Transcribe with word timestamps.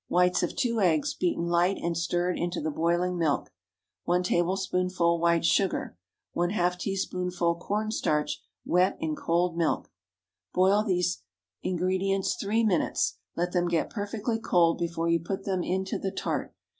Whites 0.07 0.41
of 0.41 0.55
two 0.55 0.79
eggs, 0.81 1.13
beaten 1.13 1.45
light 1.45 1.77
and 1.77 1.95
stirred 1.95 2.39
into 2.39 2.59
the 2.59 2.71
boiling 2.71 3.19
milk. 3.19 3.51
1 4.05 4.23
tablespoonful 4.23 5.19
white 5.19 5.45
sugar. 5.45 5.95
½ 6.35 6.79
teaspoonful 6.79 7.53
corn 7.57 7.91
starch 7.91 8.41
wet 8.65 8.97
in 8.99 9.15
cold 9.15 9.55
milk. 9.55 9.91
Boil 10.55 10.83
these 10.83 11.21
ingredients 11.61 12.33
three 12.33 12.63
minutes; 12.63 13.19
let 13.35 13.51
them 13.51 13.67
get 13.67 13.91
perfectly 13.91 14.39
cold 14.39 14.79
before 14.79 15.07
you 15.07 15.19
put 15.19 15.43
them 15.45 15.61
into 15.61 15.99
the 15.99 16.09
tart. 16.09 16.55